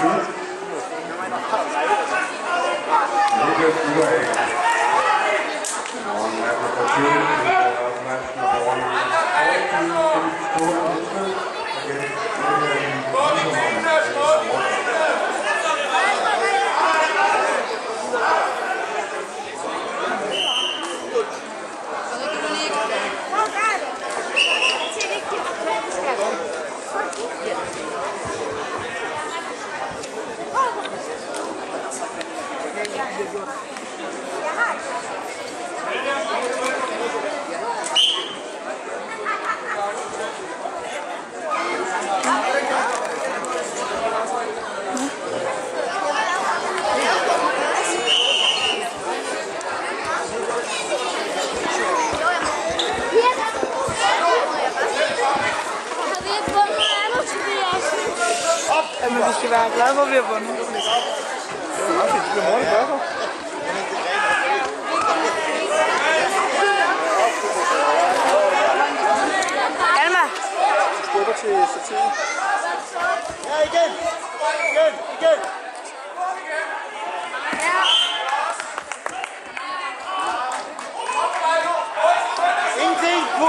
[0.00, 0.39] Street.
[59.02, 60.56] Jamen, vi skal være glade for, at vi har vundet.
[61.90, 63.09] Alma,
[73.48, 73.90] Ja, igen!
[74.70, 74.92] Igen!
[75.18, 75.38] Igen!
[82.80, 83.24] Ingenting!
[83.40, 83.48] Nu!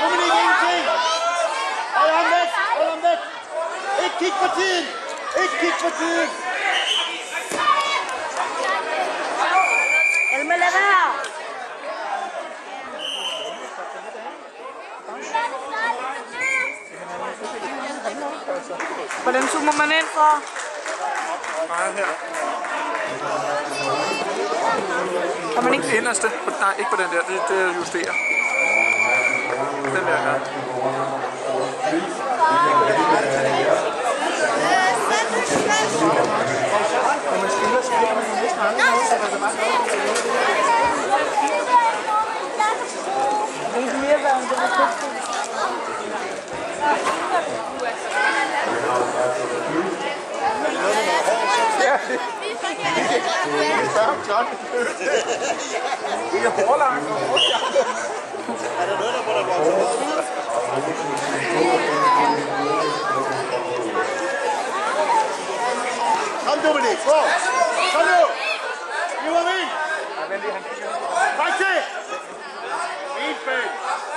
[0.00, 0.84] Dominik, ingenting!
[1.94, 2.48] Hold ham væk!
[2.76, 3.18] Hold ham væk!
[4.04, 4.84] Ikke kig på tiden!
[5.42, 6.45] Ikke kig på tiden!
[19.22, 20.28] Hvordan zoomer man ind fra?
[21.68, 22.06] Nej, her.
[25.54, 26.28] Kan man ikke Den inderste.
[26.60, 27.22] Nej, ikke på den der.
[27.28, 28.12] Det, det justerer.
[29.94, 30.34] Den der, ja.
[37.30, 39.52] Når man spiller, så kan man næsten aldrig noget, så der er bare
[43.74, 45.16] Det er mere værd, end det var købt
[54.24, 54.46] klart.
[56.32, 57.76] Det er hårlangt og hårdjagt.
[58.80, 59.96] Er der noget, der må der vokse
[66.46, 67.18] Kom Dominik, gå!
[67.92, 68.22] Kom nu!
[69.22, 69.70] Giv ham ind!
[71.38, 71.78] Træk til!
[73.16, 74.15] Fint bag!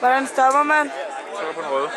[0.00, 0.90] Hvordan stopper man?
[1.34, 1.88] Så på den røde.